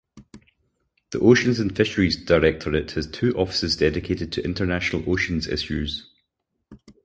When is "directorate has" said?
2.17-3.05